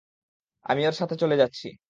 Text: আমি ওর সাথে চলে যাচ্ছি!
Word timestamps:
আমি 0.65 0.81
ওর 0.87 0.93
সাথে 0.93 1.15
চলে 1.17 1.35
যাচ্ছি! 1.37 1.67